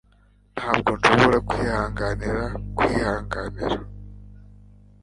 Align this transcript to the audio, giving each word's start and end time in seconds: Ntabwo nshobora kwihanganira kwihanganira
Ntabwo 0.55 0.89
nshobora 0.97 1.37
kwihanganira 1.49 2.43
kwihanganira 2.77 3.77